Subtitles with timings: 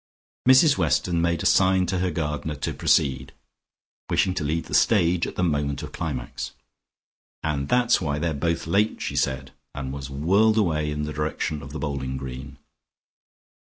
[0.49, 3.33] Mrs Weston made a sign to her gardener to proceed,
[4.09, 6.53] wishing to leave the stage at the moment of climax.
[7.43, 11.61] "And that's why they're both late," she said, and was whirled away in the direction
[11.61, 12.57] of the bowling green.